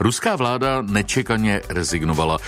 [0.00, 2.38] Ruská vláda nečekaně rezignovala.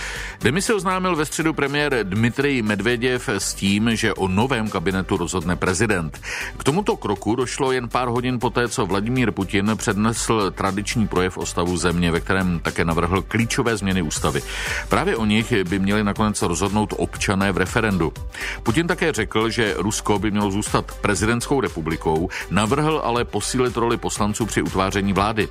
[0.41, 6.21] Demisi oznámil ve středu premiér Dmitrij Medveděv s tím, že o novém kabinetu rozhodne prezident.
[6.57, 11.45] K tomuto kroku došlo jen pár hodin poté, co Vladimír Putin přednesl tradiční projev o
[11.45, 14.41] stavu země, ve kterém také navrhl klíčové změny ústavy.
[14.89, 18.13] Právě o nich by měli nakonec rozhodnout občané v referendu.
[18.63, 24.45] Putin také řekl, že Rusko by mělo zůstat prezidentskou republikou, navrhl ale posílit roli poslanců
[24.45, 25.47] při utváření vlády.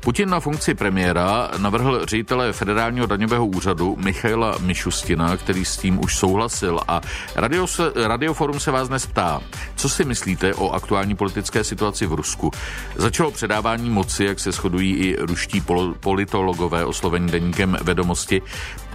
[0.00, 6.16] Putin na funkci premiéra navrhl ředitele federálního daňového úřadu Michaila Mišustina, který s tím už
[6.16, 7.00] souhlasil a
[7.36, 7.66] Radio,
[8.06, 9.40] Radioforum se vás dnes ptá,
[9.76, 12.50] co si myslíte o aktuální politické situaci v Rusku.
[12.96, 15.62] Začalo předávání moci, jak se shodují i ruští
[16.00, 18.42] politologové oslovení deníkem vedomosti.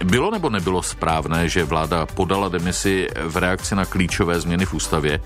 [0.04, 5.20] Bylo nebo nebylo správné, že vláda podala demisi v reakci na klíčové změny v ústavě?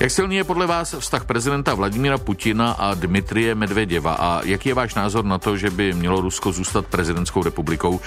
[0.00, 4.74] Jak silný je podle vás vztah prezidenta Vladimíra Putina a Dmitrie Medveděva a jaký je
[4.74, 8.00] váš názor na to, že by mělo Rusko zůstat prezidentskou republikou?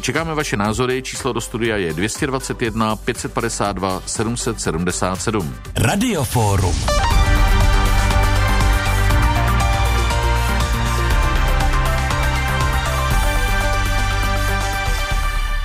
[0.00, 5.54] Čekáme vaše názory, číslo do studia je 221 552 777.
[5.76, 6.74] Radioforum.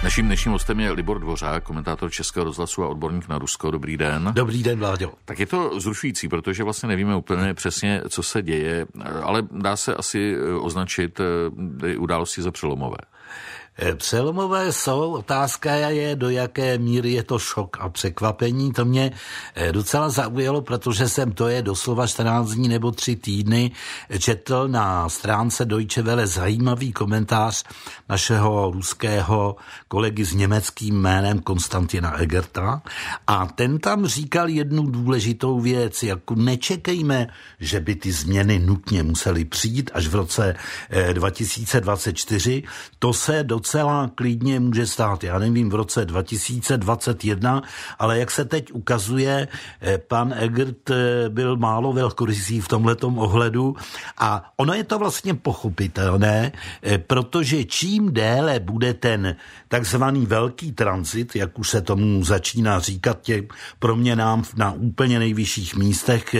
[0.07, 3.71] Naším dnešním hostem je Libor Dvořák, komentátor Českého rozhlasu a odborník na Rusko.
[3.71, 4.31] Dobrý den.
[4.35, 5.11] Dobrý den, Vláďo.
[5.25, 8.85] Tak je to zrušující, protože vlastně nevíme úplně přesně, co se děje,
[9.23, 12.97] ale dá se asi označit eh, události za přelomové.
[13.79, 18.73] Eh, přelomové jsou, otázka je, do jaké míry je to šok a překvapení.
[18.73, 19.11] To mě
[19.55, 23.71] eh, docela zaujalo, protože jsem to je doslova 14 dní nebo 3 týdny
[24.19, 27.63] četl na stránce Deutsche Welle zajímavý komentář
[28.09, 29.55] našeho ruského
[29.87, 32.81] kolegy s německým jménem Konstantina Egerta
[33.27, 37.27] a ten tam říkal jednu důležitou věc, jako nečekejme,
[37.59, 40.55] že by ty změny nutně musely přijít až v roce
[41.13, 42.63] 2024.
[42.65, 42.69] Eh,
[42.99, 47.61] to se docela docela klidně může stát, já nevím, v roce 2021,
[47.99, 49.47] ale jak se teď ukazuje,
[49.81, 53.75] eh, pan Egert eh, byl málo velkorysý v tomhletom ohledu.
[54.17, 56.51] A ono je to vlastně pochopitelné,
[56.83, 59.35] eh, protože čím déle bude ten
[59.67, 63.43] takzvaný velký transit, jak už se tomu začíná říkat tě
[63.79, 66.35] proměnám na úplně nejvyšších místech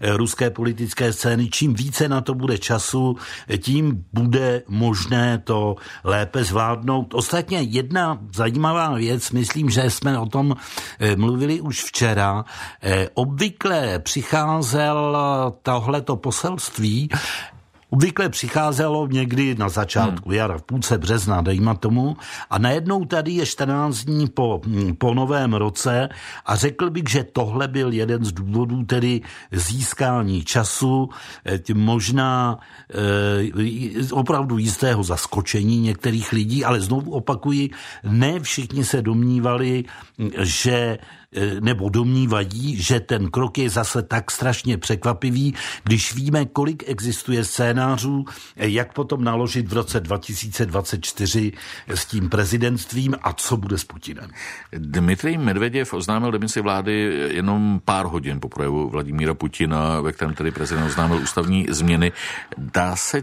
[0.00, 3.16] ruské politické scény, čím více na to bude času,
[3.58, 7.14] tím bude možné to lépe zvládnout zvládnout.
[7.14, 10.56] Ostatně jedna zajímavá věc, myslím, že jsme o tom
[11.00, 12.44] eh, mluvili už včera.
[12.82, 15.16] Eh, obvykle přicházel
[15.62, 17.08] tohleto poselství
[17.90, 20.38] Obvykle přicházelo někdy na začátku hmm.
[20.38, 22.16] jara, v půlce března, dejme tomu,
[22.50, 24.60] a najednou tady je 14 dní po,
[24.98, 26.08] po novém roce
[26.46, 29.20] a řekl bych, že tohle byl jeden z důvodů tedy
[29.52, 31.08] získání času,
[31.44, 32.58] eh, možná
[32.90, 37.70] eh, opravdu jistého zaskočení některých lidí, ale znovu opakuji,
[38.04, 39.84] ne všichni se domnívali,
[40.38, 40.98] že
[41.36, 47.44] E, nebo domnívají, že ten krok je zase tak strašně překvapivý, když víme, kolik existuje
[47.44, 47.79] scénářů,
[48.56, 51.52] e, jak potom naložit v roce 2024
[51.88, 54.30] s tím prezidentstvím a co bude s Putinem.
[54.72, 60.50] Dmitrij Medveděv oznámil demisi vlády jenom pár hodin po projevu Vladimíra Putina, ve kterém tedy
[60.50, 62.12] prezident oznámil ústavní změny.
[62.58, 63.22] Dá se e,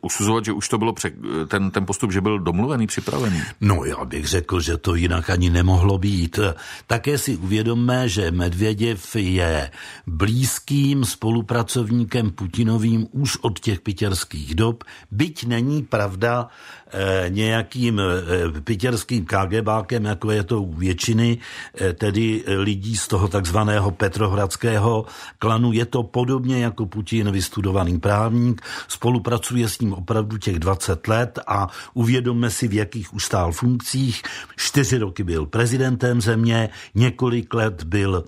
[0.00, 1.12] usuzovat, že už to bylo pře-
[1.48, 3.42] ten, ten postup, že byl domluvený, připravený?
[3.60, 6.38] No já bych řekl, že to jinak ani nemohlo být.
[6.86, 9.70] Tak také si uvědomme, že Medvěděv je
[10.06, 16.48] blízkým spolupracovníkem Putinovým už od těch pitěrských dob, byť není pravda
[16.92, 21.38] eh, nějakým eh, pitěrským KGBákem, jako je to u většiny,
[21.74, 25.06] eh, tedy lidí z toho takzvaného petrohradského
[25.38, 25.72] klanu.
[25.72, 31.68] Je to podobně jako Putin vystudovaný právník, spolupracuje s ním opravdu těch 20 let a
[31.94, 34.22] uvědomme si, v jakých ustál funkcích.
[34.56, 38.24] Čtyři roky byl prezidentem země, několik let byl,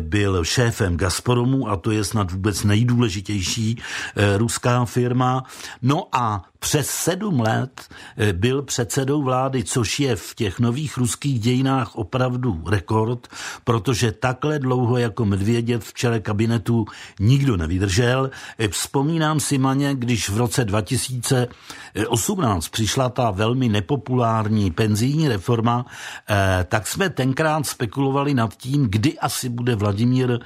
[0.00, 3.78] byl šéfem Gazpromu a to je snad vůbec nejdůležitější
[4.16, 5.44] eh, ruská firma.
[5.82, 11.40] No a přes sedm let eh, byl předsedou vlády, což je v těch nových ruských
[11.40, 13.28] dějinách opravdu rekord,
[13.64, 16.84] protože takhle dlouho jako Medvěděv v čele kabinetu
[17.20, 18.30] nikdo nevydržel.
[18.58, 25.86] Eh, vzpomínám si maně, když v roce 2018 přišla ta velmi nepopulární penzijní reforma,
[26.30, 30.38] eh, tak jsme tenkrát spekulovali nad tím, kdy asi bude Vladimír,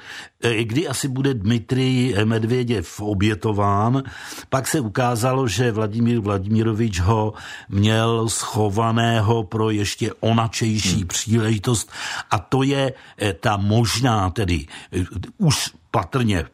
[0.62, 4.02] kdy asi bude Dmitrij Medvěděv obětován.
[4.50, 7.34] Pak se ukázalo, že Vladimír Vladimír Vladimirovič ho
[7.68, 11.06] měl schovaného pro ještě onačejší hmm.
[11.06, 11.90] příležitost
[12.30, 15.04] a to je eh, ta možná tedy eh,
[15.38, 16.44] už patrně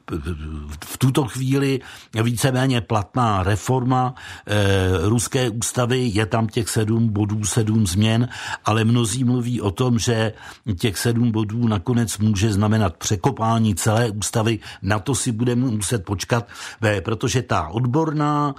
[0.85, 1.81] v tuto chvíli
[2.23, 4.15] víceméně platná reforma
[4.47, 8.29] e, ruské ústavy, je tam těch sedm bodů, sedm změn,
[8.65, 10.33] ale mnozí mluví o tom, že
[10.79, 14.59] těch sedm bodů nakonec může znamenat překopání celé ústavy.
[14.83, 16.49] Na to si budeme muset počkat,
[16.85, 18.55] e, protože ta odborná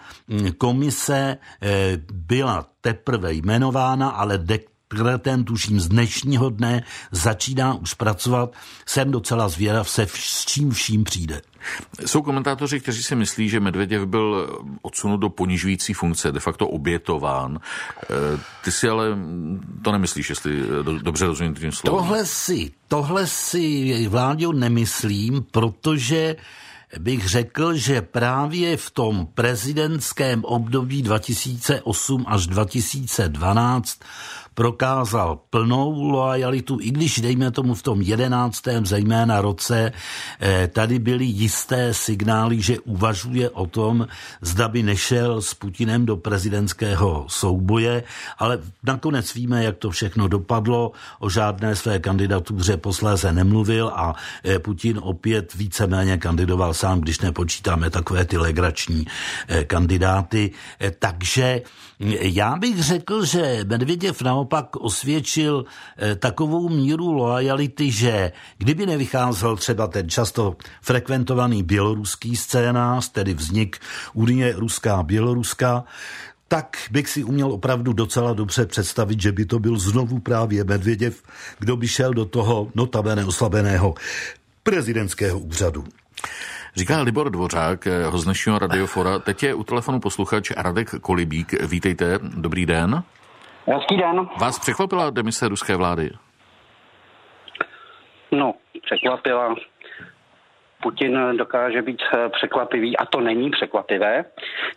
[0.58, 4.75] komise e, byla teprve jmenována, ale de
[5.20, 8.54] ten tuším z dnešního dne začíná už pracovat.
[8.86, 11.42] Jsem docela zvědav se s čím vším přijde.
[12.06, 14.50] Jsou komentátoři, kteří si myslí, že Medvěděv byl
[14.82, 17.60] odsunut do ponižující funkce, de facto obětován.
[18.04, 19.18] Eh, ty si ale
[19.82, 20.64] to nemyslíš, jestli
[21.02, 22.00] dobře rozumím tím slovem.
[22.00, 26.36] Tohle si, tohle si Vláďo nemyslím, protože
[27.00, 34.00] bych řekl, že právě v tom prezidentském období 2008 až 2012
[34.56, 39.92] prokázal plnou loajalitu, i když dejme tomu v tom jedenáctém zejména roce,
[40.40, 44.08] eh, tady byly jisté signály, že uvažuje o tom,
[44.42, 48.04] zda by nešel s Putinem do prezidentského souboje,
[48.40, 54.60] ale nakonec víme, jak to všechno dopadlo, o žádné své kandidatuře posléze nemluvil a eh,
[54.60, 59.06] Putin opět víceméně kandidoval sám, když nepočítáme takové ty legrační
[59.48, 60.52] eh, kandidáty.
[61.00, 61.62] Takže
[62.22, 64.45] já bych řekl, že Medvěděv naopak
[64.80, 65.66] osvědčil
[65.98, 73.78] eh, takovou míru lojality, že kdyby nevycházel třeba ten často frekventovaný běloruský scénář, tedy vznik
[74.14, 75.84] Unie Ruská Běloruska,
[76.48, 81.24] tak bych si uměl opravdu docela dobře představit, že by to byl znovu právě Medvěděv,
[81.60, 83.96] kdo by šel do toho notabene oslabeného
[84.64, 85.84] prezidentského úřadu.
[86.76, 89.20] Říká Libor Dvořák eh, z dnešního radiofora.
[89.20, 91.64] Teď je u telefonu posluchač Radek Kolibík.
[91.68, 93.04] Vítejte, dobrý den.
[93.68, 94.30] Hezký den.
[94.40, 96.12] Vás překvapila demise ruské vlády?
[98.32, 98.54] No,
[98.86, 99.56] překvapila.
[100.86, 104.26] Putin dokáže být eh, překvapivý a to není překvapivé.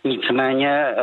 [0.03, 0.95] Nicméně eh,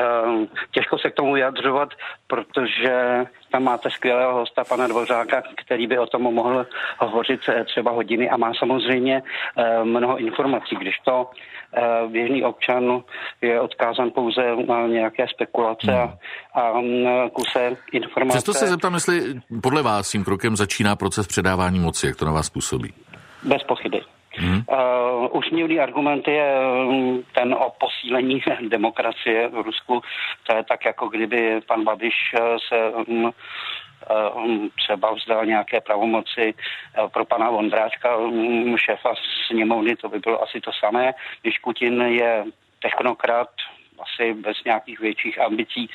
[0.71, 1.89] těžko se k tomu vyjadřovat,
[2.27, 6.67] protože tam máte skvělého hosta, pana Dvořáka, který by o tom mohl
[6.99, 9.23] hovořit eh, třeba hodiny a má samozřejmě
[9.85, 11.31] mnoho informací, když to
[12.09, 13.03] běžný občan
[13.43, 16.19] je odkázan pouze na nějaké spekulace a,
[16.55, 18.37] a mm, kuse informace.
[18.37, 22.33] Přesto se zeptám, jestli podle vás tím krokem začíná proces předávání moci, jak to na
[22.33, 22.93] vás působí?
[23.43, 24.16] Bez pochyby.
[24.37, 24.63] Hmm.
[24.69, 26.55] Uh, usměvný argument je
[26.87, 30.03] um, ten o posílení demokracie v Rusku.
[30.47, 33.33] To je tak, jako kdyby pan Babiš uh, se um,
[34.77, 36.55] třeba vzdal nějaké pravomoci
[37.13, 38.17] pro pana Vondráčka,
[38.77, 39.15] šéfa
[39.47, 41.15] sněmovny, to by bylo asi to samé.
[41.43, 42.45] Když Putin je
[42.83, 43.51] technokrat,
[44.03, 45.91] asi bez nějakých větších ambicí,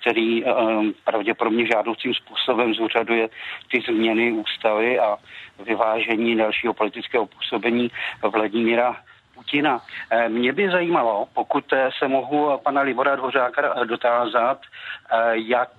[0.00, 3.28] který um, pravděpodobně žádoucím způsobem zúřaduje
[3.70, 5.16] ty změny ústavy a
[5.64, 7.90] vyvážení dalšího politického působení
[8.22, 8.96] Vladimíra
[9.34, 9.80] Putina.
[10.10, 15.70] Eh, mě by zajímalo, pokud eh, se mohu pana Libora Dvořáka dotázat, eh, jak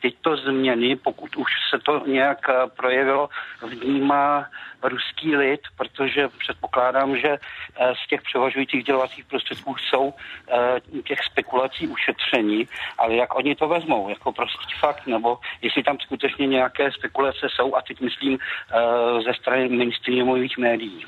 [0.00, 2.38] tyto změny, pokud už se to nějak
[2.76, 3.28] projevilo,
[3.62, 4.46] vnímá
[4.82, 11.88] ruský lid, protože předpokládám, že eh, z těch převažujících dělovacích prostředků jsou eh, těch spekulací
[11.88, 17.46] ušetření, ale jak oni to vezmou, jako prostý fakt, nebo jestli tam skutečně nějaké spekulace
[17.56, 21.04] jsou, a teď myslím eh, ze strany mainstreamových médií.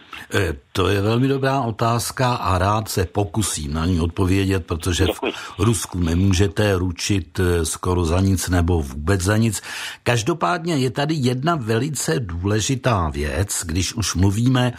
[0.73, 5.33] To je velmi dobrá otázka a rád se pokusím na ní odpovědět, protože Děkuji.
[5.33, 9.62] v Rusku nemůžete ručit skoro za nic nebo vůbec za nic.
[10.03, 14.73] Každopádně je tady jedna velice důležitá věc, když už mluvíme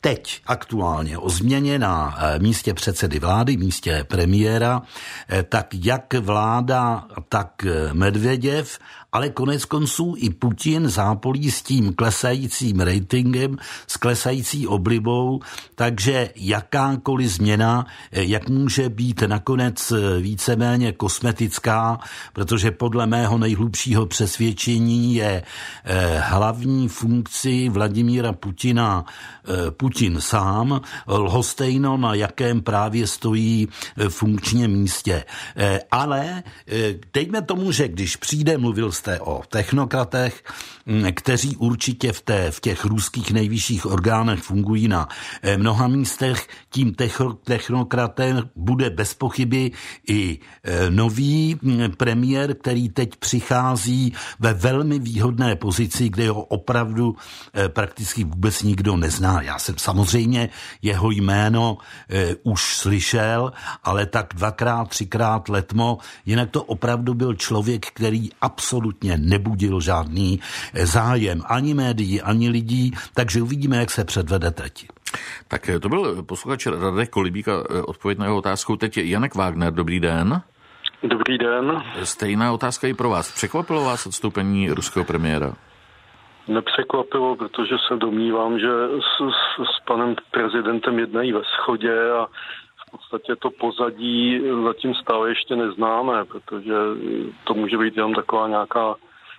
[0.00, 4.82] teď aktuálně o změně na eh, místě předsedy vlády, místě premiéra,
[5.28, 8.78] eh, tak jak vláda, tak eh, Medvěděv
[9.12, 15.40] ale konec konců i Putin zápolí s tím klesajícím ratingem, s klesající oblibou,
[15.74, 22.00] takže jakákoliv změna, eh, jak může být nakonec eh, víceméně kosmetická,
[22.32, 25.42] protože podle mého nejhlubšího přesvědčení je
[25.84, 29.04] eh, hlavní funkci Vladimíra Putina
[29.70, 33.68] Putin sám, lhostejno na jakém právě stojí
[34.08, 35.24] funkčně místě.
[35.90, 36.42] Ale
[37.14, 40.42] dejme tomu, že když přijde, mluvil jste o technokratech,
[41.14, 45.08] kteří určitě v, té, v těch ruských nejvyšších orgánech fungují na
[45.42, 46.48] eh, mnoha místech.
[46.70, 46.94] Tím
[47.44, 49.70] technokratem bude bez pochyby
[50.08, 51.60] i eh, nový
[51.96, 57.16] premiér, který teď přichází ve velmi výhodné pozici, kde ho opravdu
[57.54, 59.42] eh, prakticky vůbec nikdo nezná.
[59.42, 60.48] Já jsem samozřejmě
[60.82, 61.78] jeho jméno
[62.42, 63.52] už slyšel,
[63.84, 70.40] ale tak dvakrát, třikrát letmo, jinak to opravdu byl člověk, který absolutně absolutně nebudil žádný
[70.74, 74.88] zájem ani médií, ani lidí, takže uvidíme, jak se předvede teď.
[75.48, 77.52] Tak to byl posluchač Radek Kolibík a
[77.86, 78.76] odpověď na jeho otázku.
[78.76, 80.42] Teď Janek Wagner, dobrý den.
[81.02, 81.82] Dobrý den.
[82.02, 83.32] Stejná otázka i pro vás.
[83.32, 85.52] Překvapilo vás odstoupení ruského premiéra?
[86.48, 88.68] Nepřekvapilo, protože se domnívám, že
[89.00, 92.26] s, s, s panem prezidentem jednají ve schodě a
[92.88, 96.74] v podstatě to pozadí zatím stále ještě neznáme, protože
[97.44, 98.94] to může být jenom taková nějaká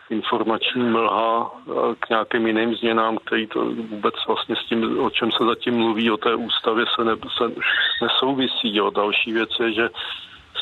[0.10, 1.52] informační mlha
[2.00, 6.12] k nějakým jiným změnám, který to vůbec vlastně s tím, o čem se zatím mluví,
[6.12, 7.44] o té ústavě se, ne, se
[8.02, 8.76] nesouvisí.
[8.76, 8.90] Jo.
[8.90, 9.90] Další věc je, že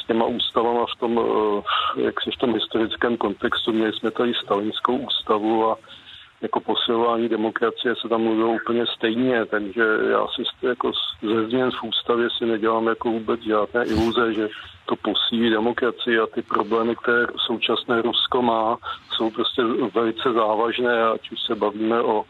[0.03, 4.34] s těma ústavama v tom, eh, jak si v tom historickém kontextu, měli jsme tady
[4.34, 5.77] stalinskou ústavu a
[6.41, 10.91] jako posilování demokracie se tam mluvilo úplně stejně, takže já si jako
[11.22, 14.50] ze změn v ústavě si nedělám jako vůbec žádné iluze, že
[14.86, 18.77] to posílí demokracii a ty problémy, které současné Rusko má,
[19.12, 19.63] jsou prostě
[19.94, 22.25] velice závažné, ať už se bavíme o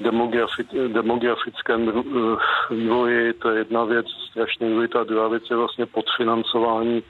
[0.00, 5.04] demografi- demografickém eh, vývoji, to je jedna věc, strašně důležitá.
[5.04, 7.02] Druhá věc je vlastně podfinancování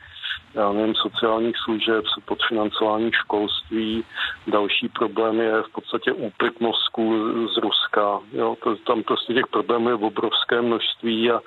[0.55, 4.05] já nevím, sociálních služeb, podfinancování školství.
[4.47, 7.15] Další problém je v podstatě úpyt mozku
[7.55, 8.21] z Ruska.
[8.33, 11.41] Jo, to, tam prostě těch problémů je obrovské množství a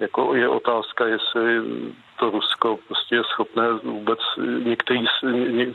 [0.00, 1.60] jako je otázka, jestli
[2.18, 4.18] to Rusko prostě je schopné vůbec
[4.64, 5.06] některý,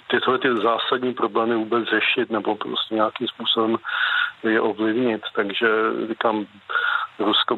[0.08, 3.78] tyhle ty zásadní problémy vůbec řešit nebo prostě nějakým způsobem
[4.44, 5.22] je ovlivnit.
[5.36, 5.68] Takže
[6.10, 6.46] říkám,
[7.20, 7.58] Rusko,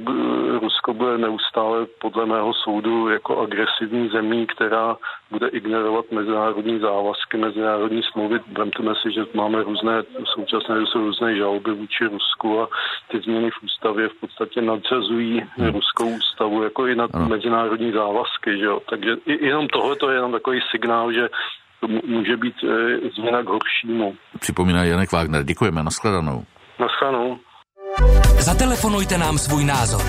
[0.61, 4.95] Rusko bude neustále podle mého soudu jako agresivní zemí, která
[5.31, 8.39] bude ignorovat mezinárodní závazky, mezinárodní smlouvy.
[8.57, 12.67] Vemte si, že máme různé, současné jsou různé žaloby vůči Rusku a
[13.11, 15.67] ty změny v ústavě v podstatě nadřazují hmm.
[15.67, 17.27] ruskou ústavu jako i nad ano.
[17.29, 18.57] mezinárodní závazky.
[18.57, 18.79] Že jo?
[18.89, 21.29] Takže jenom tohle je jenom takový signál, že
[21.79, 24.15] to může být e, změna k horšímu.
[24.39, 25.43] Připomíná Janek Wagner.
[25.43, 26.43] Děkujeme, nashledanou.
[26.79, 27.39] Nashledanou.
[28.39, 30.01] Zatelefonujte nám svůj názor.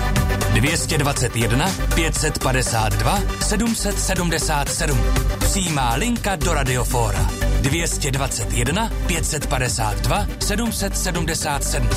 [0.53, 1.65] 221
[1.95, 4.99] 552 777.
[5.39, 7.29] Přijímá linka do Radiofóra.
[7.61, 11.89] 221 552 777.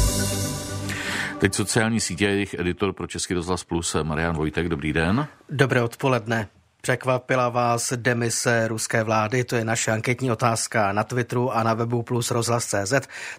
[1.38, 4.68] Teď sociální sítě je jejich editor pro Český rozhlas Plus Marian Vojtek.
[4.68, 5.26] Dobrý den.
[5.50, 6.48] Dobré odpoledne.
[6.82, 9.44] Překvapila vás demise ruské vlády?
[9.44, 12.92] To je naše anketní otázka na Twitteru a na webu plus rozhlas.cz,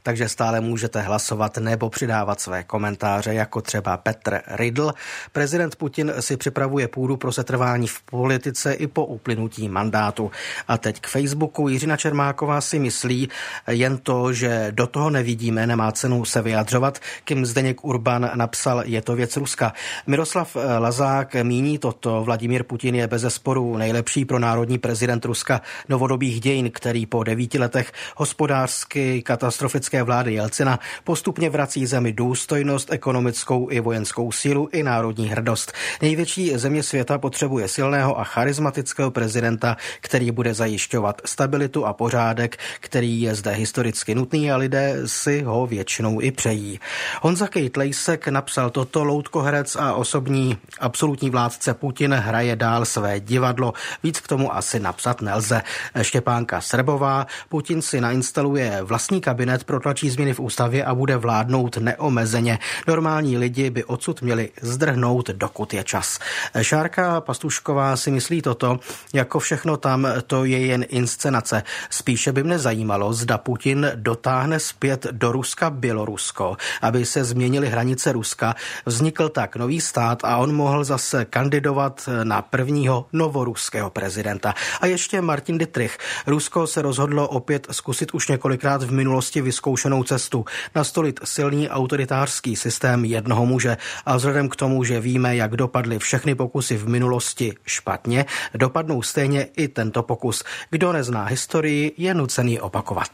[0.03, 4.93] takže stále můžete hlasovat nebo přidávat své komentáře, jako třeba Petr Riddle.
[5.31, 10.31] Prezident Putin si připravuje půdu pro setrvání v politice i po uplynutí mandátu.
[10.67, 11.67] A teď k Facebooku.
[11.67, 13.29] Jiřina Čermáková si myslí
[13.67, 16.99] jen to, že do toho nevidíme, nemá cenu se vyjadřovat.
[17.23, 19.73] Kim Zdeněk Urban napsal, je to věc Ruska.
[20.07, 26.41] Miroslav Lazák míní toto, Vladimír Putin je bez sporu nejlepší pro národní prezident Ruska novodobých
[26.41, 33.79] dějin, který po devíti letech hospodářsky katastrofické vlády Jelcina postupně vrací zemi důstojnost, ekonomickou i
[33.79, 35.71] vojenskou sílu i národní hrdost.
[36.01, 43.21] Největší země světa potřebuje silného a charismatického prezidenta, který bude zajišťovat stabilitu a pořádek, který
[43.21, 46.79] je zde historicky nutný a lidé si ho většinou i přejí.
[47.21, 53.73] Honza Kate Lejsek napsal toto, loutkoherec a osobní absolutní vládce Putin hraje dál své divadlo.
[54.03, 55.61] Víc k tomu asi napsat nelze.
[56.01, 62.59] Štěpánka Srbová, Putin si nainstaluje vlastní kabinet, protlačí změny v ústavě a bude vládnout neomezeně.
[62.87, 66.19] Normální lidi by odsud měli zdrhnout, dokud je čas.
[66.61, 68.79] Šárka Pastušková si myslí toto,
[69.13, 71.63] jako všechno tam, to je jen inscenace.
[71.89, 78.11] Spíše by mne zajímalo, zda Putin dotáhne zpět do Ruska Bělorusko, aby se změnily hranice
[78.11, 78.55] Ruska.
[78.85, 84.53] Vznikl tak nový stát a on mohl zase kandidovat na prvního novoruského prezidenta.
[84.81, 85.97] A ještě Martin Dietrich.
[86.27, 90.45] Rusko se rozhodlo opět zkusit už několikrát v minulosti vyzkoušenou cestu.
[90.75, 93.77] Nastolit silný autoritářský systém jednoho muže.
[94.05, 99.47] A vzhledem k tomu, že víme, jak dopadly všechny pokusy v minulosti špatně, dopadnou stejně
[99.57, 100.43] i tento pokus.
[100.69, 103.09] Kdo nezná historii, je nucený opakovat.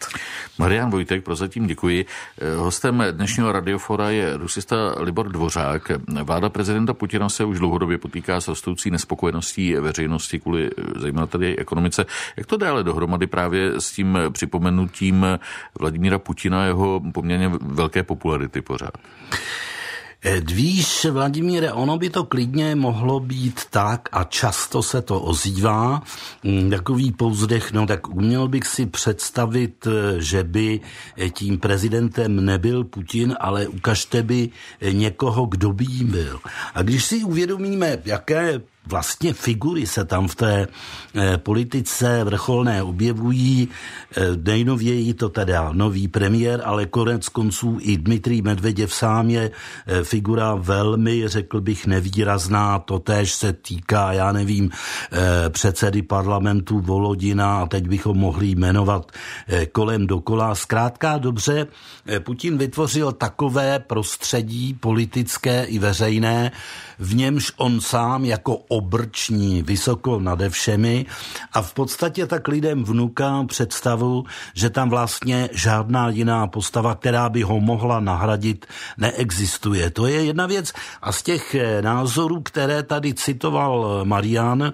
[0.57, 2.05] Marian Vojtek, prozatím děkuji.
[2.55, 5.91] Hostem dnešního radiofora je rusista Libor Dvořák.
[6.23, 12.05] Vláda prezidenta Putina se už dlouhodobě potýká s rostoucí nespokojeností veřejnosti kvůli zejména tedy ekonomice.
[12.37, 15.25] Jak to dále dohromady právě s tím připomenutím
[15.79, 18.93] Vladimíra Putina jeho poměrně velké popularity pořád?
[20.21, 26.01] Eh, víš, Vladimíre, ono by to klidně mohlo být tak a často se to ozývá,
[26.43, 30.79] mm, takový pouzdech, no tak uměl bych si představit, eh, že by
[31.17, 34.49] eh, tím prezidentem nebyl Putin, ale ukažte by
[34.91, 36.39] někoho, kdo by jim byl.
[36.73, 40.67] A když si uvědomíme, jaké vlastně figury se tam v té
[41.15, 43.69] eh, politice vrcholné objevují.
[44.17, 50.03] Eh, nejnověji to teda nový premiér, ale konec konců i Dmitrij Medveděv sám je eh,
[50.03, 52.79] figura velmi, řekl bych, nevýrazná.
[52.79, 54.69] To též se týká, já nevím,
[55.49, 59.11] předsedy parlamentu Volodina a teď bychom mohli jmenovat
[59.71, 60.55] kolem dokola.
[60.55, 61.67] Zkrátka dobře,
[62.19, 66.51] Putin vytvořil takové prostředí politické i veřejné,
[66.99, 71.05] v němž on sám jako obrční vysoko nade všemi
[71.53, 77.41] a v podstatě tak lidem vnuká představu, že tam vlastně žádná jiná postava, která by
[77.41, 78.65] ho mohla nahradit,
[78.97, 79.89] neexistuje.
[79.89, 84.73] To je jedna věc a z těch eh, názorů, které tady citoval Marian,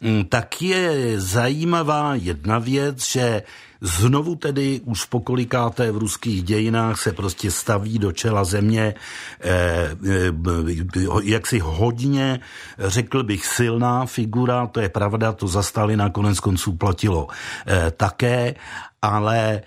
[0.00, 3.42] mm, tak je zajímavá jedna věc, že
[3.80, 8.94] Znovu tedy už pokolikáté v ruských dějinách se prostě staví do čela země
[9.40, 10.32] eh, eh,
[11.22, 12.40] jaksi hodně,
[12.78, 17.28] řekl bych, silná figura, to je pravda, to za Stalina konec konců platilo
[17.66, 18.54] eh, také,
[19.02, 19.62] ale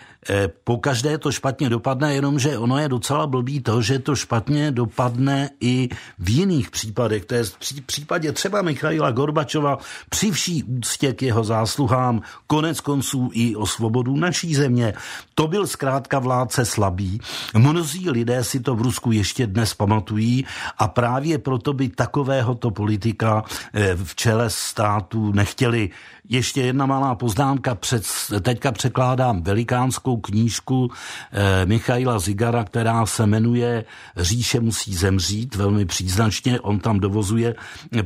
[0.64, 5.50] po každé to špatně dopadne, jenomže ono je docela blbý to, že to špatně dopadne
[5.60, 5.90] i
[6.20, 7.26] v jiných případech.
[7.26, 9.78] To je v případě třeba Michaila Gorbačova
[10.10, 14.94] při vší úctě k jeho zásluhám, konec konců i o svobodu naší země.
[15.36, 17.22] To byl zkrátka vládce slabý.
[17.54, 20.46] Mnozí lidé si to v Rusku ještě dnes pamatují
[20.78, 25.90] a právě proto by takovéhoto politika eh, v čele státu nechtěli.
[26.30, 28.04] Ještě jedna malá poznámka, před,
[28.42, 30.92] teďka překládám velikánskou knížku
[31.32, 33.86] eh, Michaila Zigara, která se jmenuje
[34.18, 36.60] Říše musí zemřít, velmi příznačně.
[36.60, 37.56] On tam dovozuje,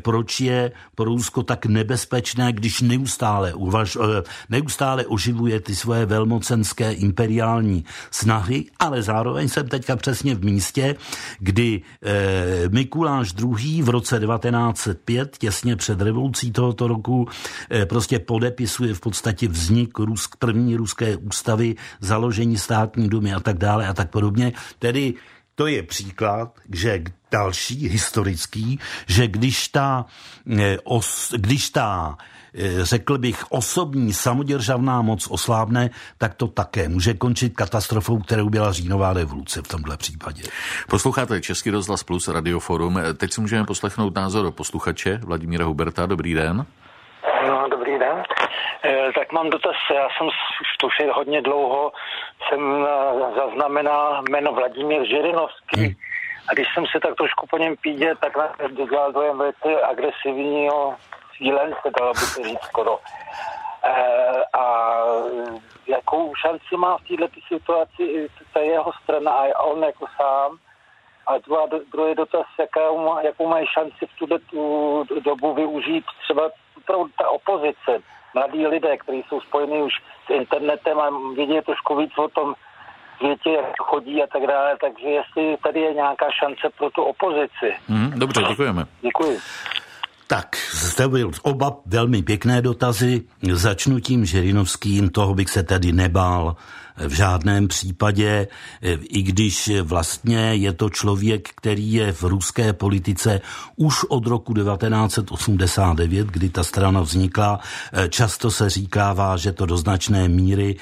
[0.02, 6.94] proč je pro Rusko tak nebezpečné, když neustále, uvaž, eh, neustále oživuje ty svoje velmocenské
[6.94, 10.96] imperiální snahy, ale zároveň jsem teďka přesně v místě,
[11.40, 13.82] kdy eh, Mikuláš II.
[13.82, 17.28] v roce 1905, těsně před revolucí tohoto roku,
[17.72, 23.58] eh, prostě podepisuje v podstatě vznik Rusk, první ruské ústavy, založení státní dumy a tak
[23.58, 24.54] dále a tak podobně.
[24.80, 25.14] Tedy
[25.56, 30.06] to je příklad, že další historický, že když ta,
[30.60, 32.18] eh, os, když ta
[32.54, 38.72] eh, řekl bych, osobní samoděržavná moc oslábne, tak to také může končit katastrofou, kterou byla
[38.72, 40.44] říjnová revoluce v tomhle případě.
[40.90, 43.00] Posloucháte Český rozhlas plus Radioforum.
[43.18, 46.06] Teď si můžeme poslechnout názor posluchače Vladimíra Huberta.
[46.06, 46.66] Dobrý den.
[47.48, 48.18] No, dobrý den.
[48.18, 48.24] E,
[49.16, 49.76] tak mám dotaz.
[49.96, 50.28] Já jsem
[50.86, 51.92] už je hodně dlouho,
[52.50, 55.82] jsem e, zaznamenal jméno Vladimír Žirinovský.
[55.82, 55.94] Hmm.
[56.50, 58.34] A když jsem se tak trošku po něm pídě, tak
[58.90, 60.96] dělal dojem velice agresivního
[61.38, 63.00] cílence, dalo by se říct skoro.
[63.84, 63.94] E,
[64.54, 65.04] a
[65.88, 70.58] jakou šanci má v této situaci ta jeho strana a on jako sám?
[71.28, 77.10] A druhá, druhý dotaz, jakou, jakou mají šanci v tuto tu dobu využít třeba opravdu
[77.18, 77.92] ta opozice,
[78.34, 79.94] mladí lidé, kteří jsou spojeni už
[80.26, 82.56] s internetem a vědí trošku víc o tom
[83.18, 87.70] světě, jak chodí a tak dále, takže jestli tady je nějaká šance pro tu opozici.
[87.88, 88.86] Mm, dobře, děkujeme.
[89.02, 89.40] Děkuji.
[90.28, 93.22] Tak, zde byl oba velmi pěkné dotazy.
[93.54, 96.56] Začnu tím Žirinovským, toho bych se tady nebál
[97.08, 98.48] v žádném případě,
[99.02, 103.42] i když vlastně je to člověk, který je v ruské politice
[103.76, 107.60] už od roku 1989, kdy ta strana vznikla.
[108.10, 110.76] Často se říkává, že to do značné míry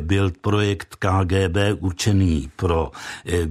[0.00, 2.90] byl projekt KGB určený pro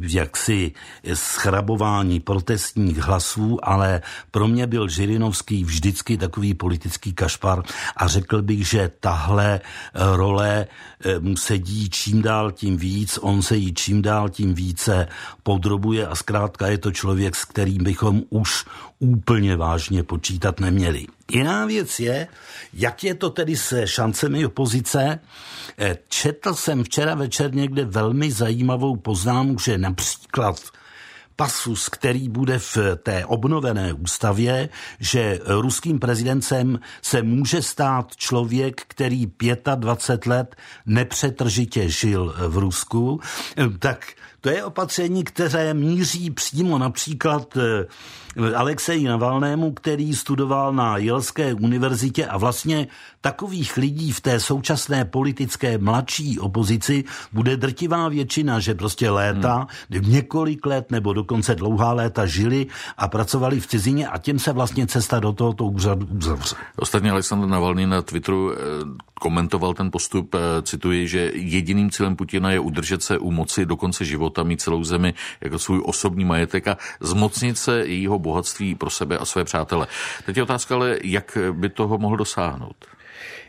[0.01, 0.71] jaksi
[1.13, 7.63] schrabování protestních hlasů, ale pro mě byl Žirinovský vždycky takový politický kašpar
[7.97, 9.61] a řekl bych, že tahle
[9.93, 10.67] role
[11.19, 15.07] mu sedí čím dál tím víc, on se jí čím dál tím více
[15.43, 18.65] podrobuje a zkrátka je to člověk, s kterým bychom už
[18.99, 21.05] úplně vážně počítat neměli.
[21.31, 22.27] Jiná věc je,
[22.73, 25.19] jak je to tedy se šancemi opozice.
[25.77, 30.55] Eh, četl jsem včera večer někde velmi zajímavou poznámku, že například
[31.37, 34.69] pasus, který bude v té obnovené ústavě,
[34.99, 39.31] že ruským prezidentem se může stát člověk, který
[39.75, 43.19] 25 let nepřetržitě žil v Rusku,
[43.79, 44.05] tak
[44.41, 47.87] to je opatření, které míří přímo například eh,
[48.55, 52.87] Alexeji Navalnému, který studoval na Jelské univerzitě a vlastně
[53.21, 60.11] takových lidí v té současné politické mladší opozici bude drtivá většina, že prostě léta, hmm.
[60.11, 64.53] několik let nebo do, dokonce dlouhá léta žili a pracovali v cizině a těm se
[64.53, 66.55] vlastně cesta do tohoto úřadu uzavře.
[66.75, 68.57] Ostatně Aleksandr Navalny na Twitteru eh,
[69.19, 73.75] komentoval ten postup, eh, cituji, že jediným cílem Putina je udržet se u moci do
[73.75, 78.89] konce života, mít celou zemi jako svůj osobní majetek a zmocnit se jejího bohatství pro
[78.89, 79.87] sebe a své přátele.
[80.25, 82.96] Teď je otázka ale, jak by toho mohl dosáhnout.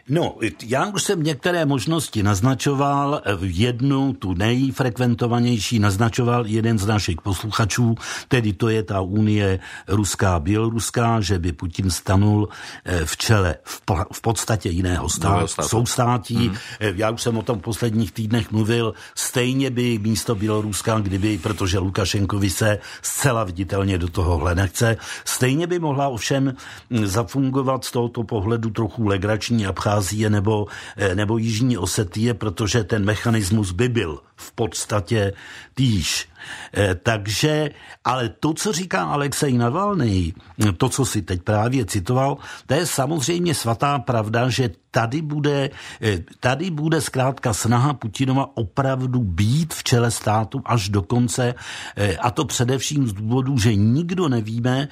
[0.08, 7.94] No, já už jsem některé možnosti naznačoval, jednu, tu nejfrekventovanější, naznačoval jeden z našich posluchačů,
[8.28, 12.48] tedy to je ta unie ruská běloruská, že by Putin stanul
[12.84, 15.68] eh, v čele v, v podstatě jiného státu, státu.
[15.68, 16.48] soustátí.
[16.48, 16.56] Hmm.
[16.80, 21.78] Já už jsem o tom v posledních týdnech mluvil, stejně by místo Běloruska, kdyby, protože
[21.78, 26.54] Lukašenkovi se zcela viditelně do tohohle nechce, stejně by mohla ovšem
[26.90, 32.84] hm, zafungovat z tohoto pohledu trochu legrační Abcházie Abcházie nebo, eh, nebo Jižní Osetie, protože
[32.84, 35.32] ten mechanismus by byl v podstatě
[35.74, 36.28] týž.
[36.74, 37.70] Eh, takže,
[38.04, 40.32] ale to, co říká Alexej Navalny,
[40.76, 45.70] to, co si teď právě citoval, to je samozřejmě svatá pravda, že tady bude,
[46.02, 51.54] eh, tady bude zkrátka snaha Putinova opravdu být v čele státu až do konce
[51.96, 54.88] eh, a to především z důvodu, že nikdo nevíme,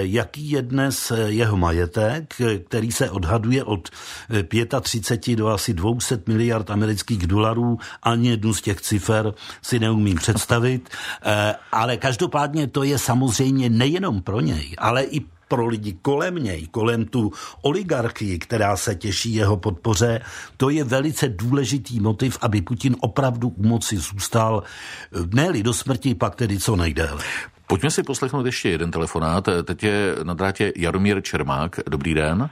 [0.00, 2.34] jaký je dnes jeho majetek,
[2.68, 3.88] který se odhaduje od
[4.80, 7.78] 35 do asi 200 miliard amerických dolarů.
[8.02, 10.89] Ani jednu z těch cifer si neumím představit.
[11.22, 16.66] Eh, ale každopádně to je samozřejmě nejenom pro něj, ale i pro lidi kolem něj,
[16.66, 17.30] kolem tu
[17.62, 20.20] oligarchii, která se těší jeho podpoře,
[20.56, 26.14] to je velice důležitý motiv, aby Putin opravdu u moci zůstal eh, ne do smrti,
[26.14, 27.22] pak tedy co nejdéle.
[27.66, 29.48] Pojďme si poslechnout ještě jeden telefonát.
[29.64, 31.76] Teď je na drátě Jaromír Čermák.
[31.90, 32.50] Dobrý den.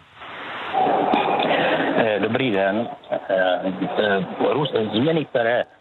[1.98, 2.88] Eh, dobrý den.
[4.94, 5.77] Změny, které Eh,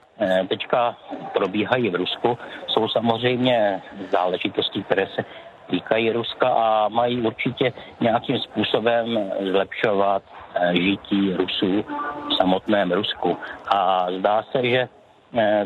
[0.47, 0.95] teďka
[1.33, 5.25] probíhají v Rusku, jsou samozřejmě záležitosti, které se
[5.69, 10.23] týkají Ruska a mají určitě nějakým způsobem zlepšovat
[10.55, 11.85] eh, žití Rusů
[12.29, 13.37] v samotném Rusku.
[13.67, 14.96] A zdá se, že eh,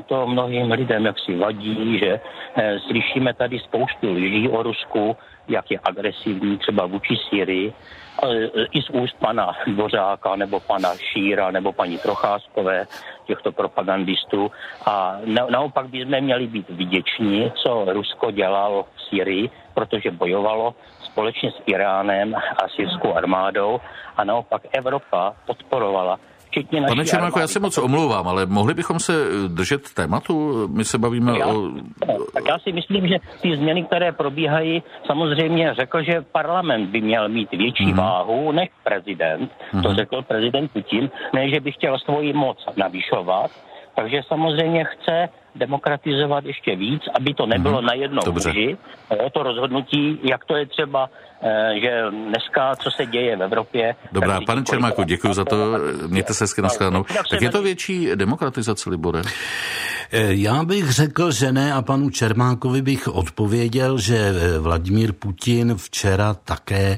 [0.05, 2.19] to mnohým lidem jaksi vadí, že
[2.87, 7.73] slyšíme tady spoustu lidí o Rusku, jak je agresivní třeba vůči Syrii,
[8.71, 12.87] i z úst pana Dvořáka nebo pana Šíra nebo paní Procházkové,
[13.25, 14.51] těchto propagandistů.
[14.85, 15.17] A
[15.49, 22.35] naopak bychom měli být vděční, co Rusko dělalo v Syrii, protože bojovalo společně s Iránem
[22.35, 23.79] a syrskou armádou
[24.17, 26.19] a naopak Evropa podporovala
[26.51, 29.13] včetně naší Pane Černáko, já se moc omlouvám, ale mohli bychom se
[29.47, 30.67] držet tématu?
[30.67, 31.71] My se bavíme já, o...
[32.33, 37.29] Tak já si myslím, že ty změny, které probíhají, samozřejmě řekl, že parlament by měl
[37.29, 37.95] mít větší mm-hmm.
[37.95, 39.51] váhu než prezident.
[39.51, 39.81] Mm-hmm.
[39.81, 39.97] To mhm.
[39.97, 43.51] řekl prezident Putin, ne, že by chtěl svoji moc navyšovat.
[43.95, 47.85] Takže samozřejmě chce demokratizovat ještě víc, aby to nebylo mm-hmm.
[47.85, 48.77] na jednom muži.
[49.25, 51.09] O to rozhodnutí, jak to je třeba,
[51.41, 53.95] eh, že dneska, co se děje v Evropě.
[54.11, 55.55] Dobrá, pane Čermáku, děkuji za to,
[56.07, 56.69] mějte se hezky na
[57.29, 59.21] Tak je to větší demokratizace, Libore?
[60.13, 65.75] Eh, já bych řekl, že ne a panu Čermákovi bych odpověděl, že eh, Vladimír Putin
[65.77, 66.97] včera také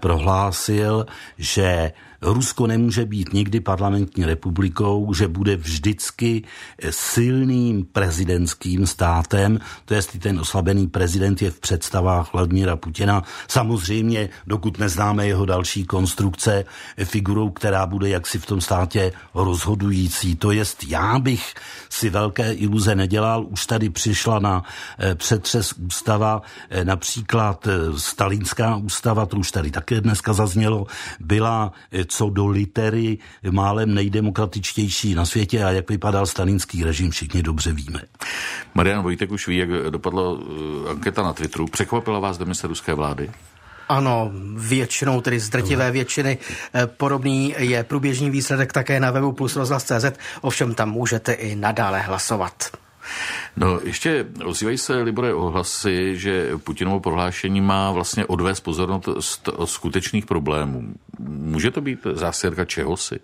[0.00, 1.06] prohlásil,
[1.38, 6.42] že Rusko nemůže být nikdy parlamentní republikou, že bude vždycky
[6.90, 13.22] silným prezidentským státem, to je ten oslabený prezident je v představách Vladimíra Putina.
[13.48, 16.64] Samozřejmě, dokud neznáme jeho další konstrukce,
[17.04, 20.36] figurou, která bude jaksi v tom státě rozhodující.
[20.36, 21.54] To jest, já bych
[21.90, 24.62] si velké iluze nedělal, už tady přišla na
[24.98, 30.86] eh, přetřes ústava, eh, například eh, stalinská ústava, to už tady také dneska zaznělo,
[31.20, 31.72] byla
[32.06, 33.18] co do litery
[33.50, 38.00] málem nejdemokratičtější na světě a jak vypadal stalinský režim, všichni dobře víme.
[38.74, 40.22] Marian Vojtek už ví, jak dopadla
[40.90, 41.66] anketa na Twitteru.
[41.66, 43.30] Překvapila vás demise ruské vlády?
[43.88, 46.38] Ano, většinou, tedy z drtivé většiny.
[46.74, 50.04] Eh, podobný je průběžný výsledek také na webu plus rozhlas.cz,
[50.40, 52.70] ovšem tam můžete i nadále hlasovat.
[53.56, 60.26] No, ještě ozývají se, Libore, ohlasy, že Putinovo prohlášení má vlastně odvést pozornost od skutečných
[60.26, 60.94] problémů.
[61.28, 63.20] Může to být zástěrka čehosi?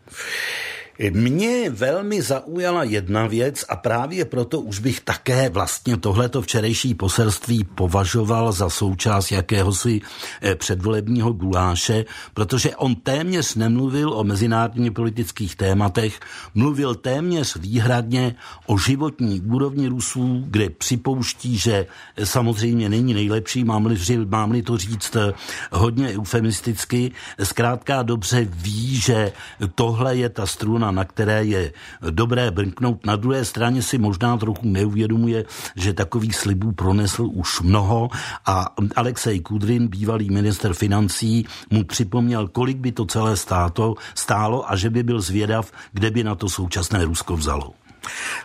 [0.98, 7.64] Mě velmi zaujala jedna věc a právě proto už bych také vlastně tohleto včerejší poselství
[7.64, 10.00] považoval za součást jakéhosi
[10.42, 12.04] eh, předvolebního guláše,
[12.34, 16.20] protože on téměř nemluvil o mezinárodně politických tématech,
[16.54, 18.34] mluvil téměř výhradně
[18.66, 25.16] o životní úrovni Rusů, kde připouští, že eh, samozřejmě není nejlepší, mám-li, mám-li to říct
[25.16, 25.32] eh,
[25.72, 29.32] hodně eufemisticky, zkrátka dobře ví, že
[29.74, 31.72] tohle je ta struna, strana, na které je
[32.10, 33.06] dobré brnknout.
[33.06, 35.44] Na druhé straně si možná trochu neuvědomuje,
[35.76, 38.10] že takových slibů pronesl už mnoho
[38.46, 44.76] a Alexej Kudrin, bývalý minister financí, mu připomněl, kolik by to celé státo, stálo a
[44.76, 47.72] že by byl zvědav, kde by na to současné Rusko vzalo.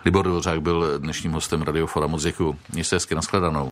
[0.05, 2.07] Libor Dvořák byl dnešním hostem Radiofora.
[2.07, 2.55] Moc děkuji.
[2.71, 3.67] Mějte hezky, nashledanou.